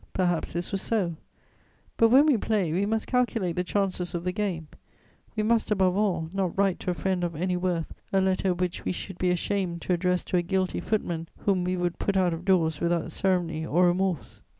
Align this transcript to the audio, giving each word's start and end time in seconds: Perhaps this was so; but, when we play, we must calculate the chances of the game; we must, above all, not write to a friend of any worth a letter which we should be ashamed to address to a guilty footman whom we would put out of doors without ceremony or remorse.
Perhaps 0.13 0.53
this 0.53 0.71
was 0.71 0.81
so; 0.81 1.15
but, 1.95 2.09
when 2.09 2.25
we 2.25 2.35
play, 2.35 2.71
we 2.73 2.87
must 2.87 3.05
calculate 3.05 3.55
the 3.55 3.63
chances 3.63 4.15
of 4.15 4.23
the 4.23 4.31
game; 4.31 4.67
we 5.35 5.43
must, 5.43 5.69
above 5.69 5.95
all, 5.95 6.27
not 6.33 6.57
write 6.57 6.79
to 6.79 6.89
a 6.89 6.95
friend 6.95 7.23
of 7.23 7.35
any 7.35 7.55
worth 7.55 7.93
a 8.11 8.19
letter 8.19 8.51
which 8.51 8.83
we 8.83 8.91
should 8.93 9.19
be 9.19 9.29
ashamed 9.29 9.79
to 9.83 9.93
address 9.93 10.23
to 10.23 10.37
a 10.37 10.41
guilty 10.41 10.79
footman 10.79 11.29
whom 11.37 11.63
we 11.63 11.77
would 11.77 11.99
put 11.99 12.17
out 12.17 12.33
of 12.33 12.45
doors 12.45 12.81
without 12.81 13.11
ceremony 13.11 13.63
or 13.63 13.85
remorse. 13.85 14.41